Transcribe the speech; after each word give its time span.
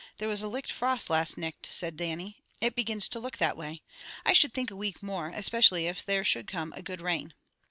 "There 0.17 0.27
was 0.27 0.41
a 0.41 0.47
licht 0.47 0.71
frost 0.71 1.11
last 1.11 1.37
nicht," 1.37 1.67
said 1.67 1.95
Dannie. 1.95 2.41
"It 2.59 2.73
begins 2.73 3.07
to 3.09 3.19
look 3.19 3.37
that 3.37 3.55
way. 3.55 3.83
I 4.25 4.33
should 4.33 4.51
think 4.51 4.71
a 4.71 4.75
week 4.75 5.03
more, 5.03 5.29
especially 5.29 5.85
if 5.85 6.03
there 6.03 6.23
should 6.23 6.47
come 6.47 6.73
a 6.73 6.81
guid 6.81 7.01
rain." 7.01 7.35